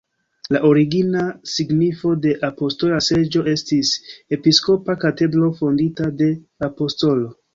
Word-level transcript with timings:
La 0.55 0.59
origina 0.67 1.25
signifo 1.55 2.13
de 2.23 2.31
"apostola 2.47 2.97
seĝo" 3.09 3.43
estis: 3.53 3.91
episkopa 4.39 4.97
katedro 5.05 5.51
fondita 5.63 6.11
de 6.23 6.31
apostolo. 6.71 7.31